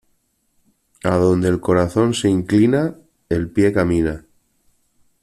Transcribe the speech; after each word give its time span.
Adonde 1.03 1.47
el 1.47 1.59
corazón 1.61 2.15
se 2.15 2.27
inclina, 2.27 2.95
el 3.29 3.51
pie 3.51 3.71
camina. 3.71 4.25